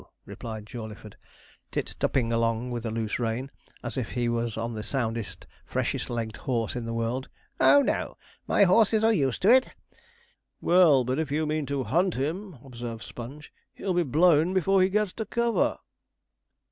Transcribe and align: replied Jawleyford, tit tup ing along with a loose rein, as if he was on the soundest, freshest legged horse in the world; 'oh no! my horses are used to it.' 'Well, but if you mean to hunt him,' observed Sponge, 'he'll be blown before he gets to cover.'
replied 0.25 0.65
Jawleyford, 0.65 1.13
tit 1.69 1.93
tup 1.99 2.17
ing 2.17 2.33
along 2.33 2.71
with 2.71 2.87
a 2.87 2.89
loose 2.89 3.19
rein, 3.19 3.51
as 3.83 3.97
if 3.97 4.13
he 4.13 4.27
was 4.27 4.57
on 4.57 4.73
the 4.73 4.81
soundest, 4.81 5.45
freshest 5.63 6.09
legged 6.09 6.37
horse 6.37 6.75
in 6.75 6.85
the 6.85 6.93
world; 6.95 7.29
'oh 7.59 7.83
no! 7.83 8.17
my 8.47 8.63
horses 8.63 9.03
are 9.03 9.13
used 9.13 9.43
to 9.43 9.51
it.' 9.51 9.69
'Well, 10.59 11.03
but 11.03 11.19
if 11.19 11.29
you 11.31 11.45
mean 11.45 11.67
to 11.67 11.83
hunt 11.83 12.15
him,' 12.15 12.57
observed 12.65 13.03
Sponge, 13.03 13.53
'he'll 13.75 13.93
be 13.93 14.01
blown 14.01 14.55
before 14.55 14.81
he 14.81 14.89
gets 14.89 15.13
to 15.13 15.25
cover.' 15.27 15.77